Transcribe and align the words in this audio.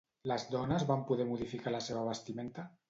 Les 0.29 0.45
dones 0.55 0.87
van 0.93 1.03
poder 1.11 1.29
modificar 1.35 1.77
la 1.77 1.87
seva 1.91 2.11
vestimenta? 2.11 2.69